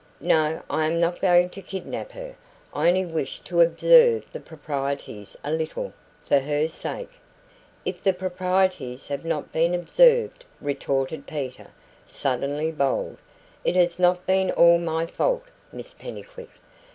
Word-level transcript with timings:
"No, 0.23 0.63
I 0.67 0.87
am 0.87 0.99
not 0.99 1.21
going 1.21 1.51
to 1.51 1.61
kidnap 1.61 2.13
her; 2.13 2.33
I 2.73 2.87
only 2.87 3.05
wish 3.05 3.37
to 3.41 3.61
observe 3.61 4.25
the 4.33 4.39
proprieties 4.39 5.37
a 5.43 5.51
little 5.51 5.93
for 6.25 6.39
her 6.39 6.67
sake." 6.67 7.11
"If 7.85 8.01
the 8.01 8.11
proprieties 8.13 9.09
have 9.09 9.23
not 9.25 9.51
been 9.51 9.75
observed," 9.75 10.43
retorted 10.59 11.27
Peter, 11.27 11.67
suddenly 12.07 12.71
bold, 12.71 13.17
"it 13.63 13.75
has 13.75 13.99
not 13.99 14.25
been 14.25 14.49
ALL 14.49 14.79
my 14.79 15.05
fault, 15.05 15.43
Miss 15.71 15.93
Pennycuick." 15.93 16.49